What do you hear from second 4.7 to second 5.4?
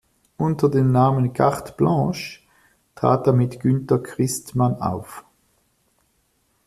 auf.